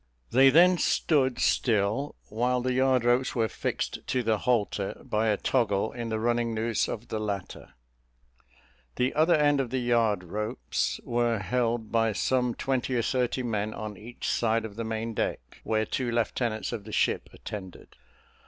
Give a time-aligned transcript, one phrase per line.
[0.31, 5.37] They then stood still while the yard ropes were fixed to the halter by a
[5.37, 7.75] toggle in the running noose of the latter;
[8.95, 13.75] the other end of the yard ropes were held by some twenty or thirty men
[13.75, 17.95] on each side of the main deck, where two lieutenants of the ship attended.